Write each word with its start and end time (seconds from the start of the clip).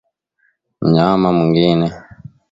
mnyama 0.81 1.27
mwingine 1.37 1.87